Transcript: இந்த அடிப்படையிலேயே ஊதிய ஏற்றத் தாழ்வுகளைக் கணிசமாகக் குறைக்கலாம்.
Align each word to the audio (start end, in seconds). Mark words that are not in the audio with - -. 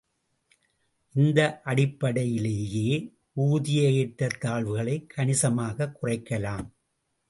இந்த 1.13 1.61
அடிப்படையிலேயே 1.63 3.13
ஊதிய 3.33 3.89
ஏற்றத் 3.89 4.45
தாழ்வுகளைக் 4.45 5.07
கணிசமாகக் 5.17 5.97
குறைக்கலாம். 6.01 6.69